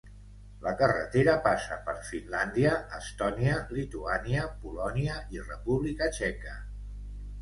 [0.67, 6.57] La carretera passa per Finlàndia, Estònia, Lituània, Polònia i República Txeca.